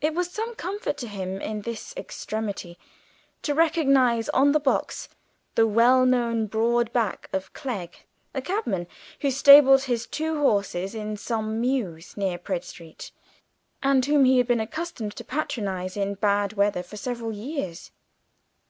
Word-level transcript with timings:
It 0.00 0.14
was 0.14 0.30
some 0.30 0.54
comfort 0.54 0.96
to 0.96 1.06
him 1.06 1.42
in 1.42 1.60
this 1.60 1.92
extremity 1.94 2.78
to 3.42 3.52
recognise 3.52 4.30
on 4.30 4.52
the 4.52 4.58
box 4.58 5.10
the 5.56 5.66
well 5.66 6.06
known 6.06 6.46
broad 6.46 6.90
back 6.94 7.28
of 7.34 7.52
Clegg, 7.52 8.06
a 8.32 8.40
cabman 8.40 8.86
who 9.20 9.30
stabled 9.30 9.82
his 9.82 10.06
two 10.06 10.40
horses 10.40 10.94
in 10.94 11.18
some 11.18 11.60
mews 11.60 12.16
near 12.16 12.38
Praed 12.38 12.64
Street, 12.64 13.10
and 13.82 14.02
whom 14.06 14.24
he 14.24 14.38
had 14.38 14.46
been 14.46 14.58
accustomed 14.58 15.14
to 15.16 15.22
patronise 15.22 15.98
in 15.98 16.14
bad 16.14 16.54
weather 16.54 16.82
for 16.82 16.96
several 16.96 17.30
years. 17.30 17.90